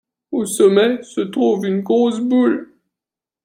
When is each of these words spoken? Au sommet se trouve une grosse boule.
Au 0.31 0.47
sommet 0.47 1.03
se 1.03 1.21
trouve 1.21 1.67
une 1.67 1.81
grosse 1.81 2.21
boule. 2.21 2.73